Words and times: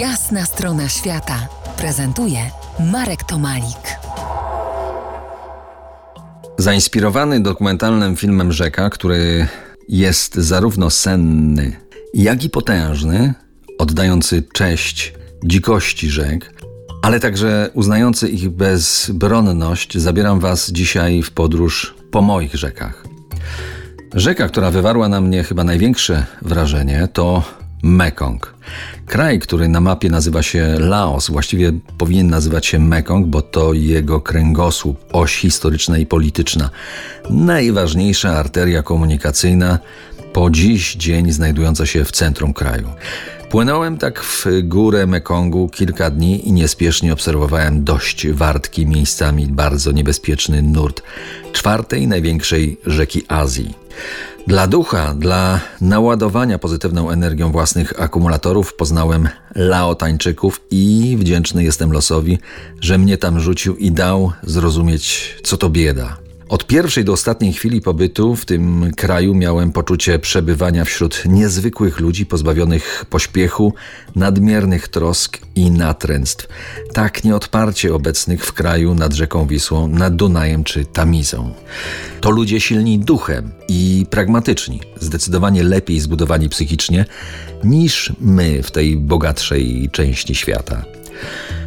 Jasna 0.00 0.44
strona 0.44 0.88
świata 0.88 1.48
prezentuje 1.76 2.38
Marek 2.92 3.24
Tomalik. 3.24 3.98
Zainspirowany 6.58 7.40
dokumentalnym 7.40 8.16
filmem 8.16 8.52
Rzeka, 8.52 8.90
który 8.90 9.48
jest 9.88 10.34
zarówno 10.34 10.90
senny, 10.90 11.76
jak 12.14 12.44
i 12.44 12.50
potężny, 12.50 13.34
oddający 13.78 14.42
cześć 14.52 15.14
dzikości 15.44 16.10
rzek, 16.10 16.54
ale 17.02 17.20
także 17.20 17.70
uznający 17.74 18.28
ich 18.28 18.50
bezbronność, 18.50 19.98
zabieram 19.98 20.40
Was 20.40 20.70
dzisiaj 20.70 21.22
w 21.22 21.30
podróż 21.30 21.94
po 22.10 22.22
moich 22.22 22.54
rzekach. 22.54 23.04
Rzeka, 24.14 24.48
która 24.48 24.70
wywarła 24.70 25.08
na 25.08 25.20
mnie 25.20 25.44
chyba 25.44 25.64
największe 25.64 26.26
wrażenie, 26.42 27.08
to 27.12 27.42
Mekong. 27.82 28.54
Kraj, 29.06 29.38
który 29.38 29.68
na 29.68 29.80
mapie 29.80 30.10
nazywa 30.10 30.42
się 30.42 30.76
Laos, 30.78 31.30
właściwie 31.30 31.72
powinien 31.98 32.30
nazywać 32.30 32.66
się 32.66 32.78
Mekong, 32.78 33.26
bo 33.26 33.42
to 33.42 33.72
jego 33.72 34.20
kręgosłup, 34.20 35.04
oś 35.12 35.36
historyczna 35.36 35.98
i 35.98 36.06
polityczna. 36.06 36.70
Najważniejsza 37.30 38.30
arteria 38.30 38.82
komunikacyjna, 38.82 39.78
po 40.32 40.50
dziś 40.50 40.94
dzień 40.96 41.32
znajdująca 41.32 41.86
się 41.86 42.04
w 42.04 42.12
centrum 42.12 42.52
kraju. 42.52 42.88
Płynąłem 43.50 43.98
tak 43.98 44.22
w 44.22 44.46
górę 44.62 45.06
Mekongu 45.06 45.68
kilka 45.68 46.10
dni 46.10 46.48
i 46.48 46.52
niespiesznie 46.52 47.12
obserwowałem 47.12 47.84
dość 47.84 48.28
wartki, 48.28 48.86
miejscami 48.86 49.46
bardzo 49.46 49.92
niebezpieczny 49.92 50.62
nurt 50.62 51.02
czwartej 51.52 52.06
największej 52.06 52.80
rzeki 52.86 53.22
Azji. 53.28 53.74
Dla 54.46 54.66
ducha, 54.66 55.14
dla 55.14 55.60
naładowania 55.80 56.58
pozytywną 56.58 57.10
energią 57.10 57.52
własnych 57.52 58.00
akumulatorów 58.00 58.74
poznałem 58.74 59.28
Laotańczyków 59.54 60.60
i 60.70 61.16
wdzięczny 61.20 61.64
jestem 61.64 61.92
losowi, 61.92 62.38
że 62.80 62.98
mnie 62.98 63.18
tam 63.18 63.40
rzucił 63.40 63.76
i 63.76 63.92
dał 63.92 64.32
zrozumieć, 64.42 65.34
co 65.42 65.56
to 65.56 65.70
bieda. 65.70 66.25
Od 66.48 66.66
pierwszej 66.66 67.04
do 67.04 67.12
ostatniej 67.12 67.52
chwili 67.52 67.80
pobytu 67.80 68.36
w 68.36 68.44
tym 68.44 68.92
kraju 68.96 69.34
miałem 69.34 69.72
poczucie 69.72 70.18
przebywania 70.18 70.84
wśród 70.84 71.22
niezwykłych 71.24 72.00
ludzi 72.00 72.26
pozbawionych 72.26 73.04
pośpiechu, 73.10 73.74
nadmiernych 74.14 74.88
trosk 74.88 75.38
i 75.54 75.70
natręstw, 75.70 76.48
tak 76.92 77.24
nieodparcie 77.24 77.94
obecnych 77.94 78.44
w 78.44 78.52
kraju 78.52 78.94
nad 78.94 79.12
rzeką 79.12 79.46
Wisłą, 79.46 79.88
nad 79.88 80.16
Dunajem 80.16 80.64
czy 80.64 80.84
Tamizą. 80.84 81.54
To 82.20 82.30
ludzie 82.30 82.60
silni 82.60 82.98
duchem 82.98 83.50
i 83.68 84.06
pragmatyczni, 84.10 84.80
zdecydowanie 85.00 85.62
lepiej 85.62 86.00
zbudowani 86.00 86.48
psychicznie 86.48 87.04
niż 87.64 88.12
my 88.20 88.62
w 88.62 88.70
tej 88.70 88.96
bogatszej 88.96 89.88
części 89.92 90.34
świata. 90.34 90.84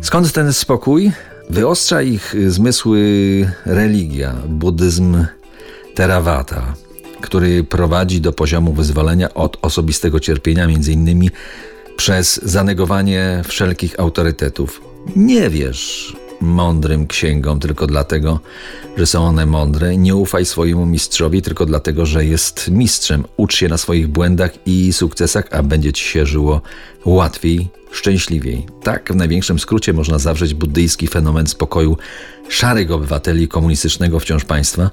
Skąd 0.00 0.32
ten 0.32 0.52
spokój? 0.52 1.12
Wyostrza 1.50 2.02
ich 2.02 2.34
zmysły 2.48 3.00
religia, 3.66 4.34
buddyzm 4.48 5.24
Theravada, 5.94 6.74
który 7.20 7.64
prowadzi 7.64 8.20
do 8.20 8.32
poziomu 8.32 8.72
wyzwolenia 8.72 9.34
od 9.34 9.58
osobistego 9.62 10.20
cierpienia, 10.20 10.66
między 10.66 10.92
innymi 10.92 11.30
przez 11.96 12.40
zanegowanie 12.42 13.42
wszelkich 13.48 14.00
autorytetów. 14.00 14.80
Nie 15.16 15.50
wierz 15.50 16.16
mądrym 16.40 17.06
księgom 17.06 17.60
tylko 17.60 17.86
dlatego, 17.86 18.40
że 18.96 19.06
są 19.06 19.24
one 19.26 19.46
mądre. 19.46 19.96
Nie 19.96 20.16
ufaj 20.16 20.44
swojemu 20.44 20.86
mistrzowi 20.86 21.42
tylko 21.42 21.66
dlatego, 21.66 22.06
że 22.06 22.24
jest 22.24 22.70
mistrzem. 22.70 23.24
Ucz 23.36 23.56
się 23.56 23.68
na 23.68 23.78
swoich 23.78 24.08
błędach 24.08 24.50
i 24.66 24.92
sukcesach, 24.92 25.44
a 25.50 25.62
będzie 25.62 25.92
ci 25.92 26.04
się 26.04 26.26
żyło 26.26 26.60
łatwiej, 27.04 27.68
szczęśliwiej. 27.92 28.66
Tak 28.82 29.12
w 29.12 29.16
największym 29.16 29.58
skrócie 29.58 29.92
można 29.92 30.18
zawrzeć 30.18 30.54
buddyjski 30.54 31.08
fenomen 31.08 31.46
spokoju 31.46 31.96
szarych 32.48 32.90
obywateli 32.90 33.48
komunistycznego 33.48 34.20
wciąż 34.20 34.44
państwa, 34.44 34.90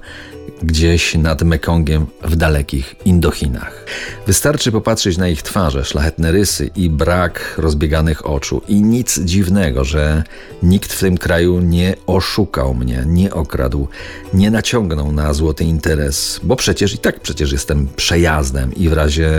gdzieś 0.62 1.14
nad 1.14 1.42
Mekongiem 1.42 2.06
w 2.22 2.36
dalekich 2.36 2.94
Indochinach. 3.04 3.84
Wystarczy 4.26 4.72
popatrzeć 4.72 5.18
na 5.18 5.28
ich 5.28 5.42
twarze, 5.42 5.84
szlachetne 5.84 6.32
rysy 6.32 6.70
i 6.76 6.90
brak 6.90 7.54
rozbieganych 7.58 8.26
oczu. 8.26 8.62
I 8.68 8.82
nic 8.82 9.18
dziwnego, 9.18 9.84
że 9.84 10.22
nikt 10.62 10.92
w 10.92 11.00
tym 11.00 11.18
kraju 11.18 11.60
nie 11.60 11.94
oszukał 12.06 12.74
mnie, 12.74 13.04
nie 13.06 13.34
okradł, 13.34 13.88
nie 14.34 14.50
naciągnął 14.50 15.12
na 15.12 15.34
złoty 15.34 15.64
interes, 15.64 16.40
bo 16.42 16.56
przecież 16.56 16.94
i 16.94 16.98
tak 16.98 17.20
przecież 17.20 17.52
jestem 17.52 17.88
przejazdem 17.96 18.74
i 18.74 18.88
w 18.88 18.92
razie 18.92 19.30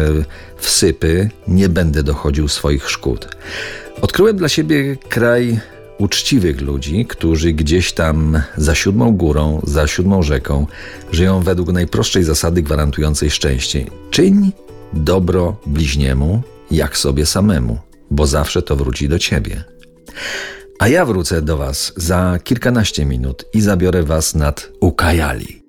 wsypy 0.58 1.30
nie 1.48 1.70
będę 1.70 2.04
dochodził 2.04 2.48
swoich 2.48 2.90
szkód. 2.90 3.28
Odkryłem 4.02 4.38
dla 4.38 4.50
siebie 4.50 4.98
kraj 5.10 5.60
uczciwych 5.98 6.62
ludzi, 6.62 7.06
którzy 7.06 7.54
gdzieś 7.54 7.94
tam 7.94 8.42
za 8.58 8.76
siódmą 8.76 9.12
górą, 9.12 9.62
za 9.64 9.88
siódmą 9.88 10.24
rzeką 10.24 10.68
żyją 11.12 11.42
według 11.42 11.72
najprostszej 11.72 12.24
zasady 12.24 12.62
gwarantującej 12.62 13.30
szczęście. 13.32 13.86
Czyń 14.12 14.52
dobro 14.94 15.58
bliźniemu 15.66 16.42
jak 16.72 16.98
sobie 16.98 17.26
samemu, 17.26 17.78
bo 18.12 18.28
zawsze 18.28 18.62
to 18.62 18.76
wróci 18.76 19.10
do 19.10 19.20
ciebie. 19.20 19.64
A 20.80 20.88
ja 20.88 21.06
wrócę 21.06 21.42
do 21.42 21.58
Was 21.58 21.94
za 21.96 22.40
kilkanaście 22.44 23.06
minut 23.06 23.46
i 23.54 23.62
zabiorę 23.62 24.04
Was 24.04 24.36
nad 24.36 24.70
Ukajali. 24.82 25.64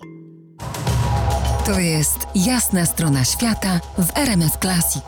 To 1.67 1.81
jest 1.81 2.19
jasna 2.34 2.87
strona 2.87 3.25
świata 3.25 3.81
w 3.99 4.19
RMS 4.19 4.53
Classic. 4.62 5.05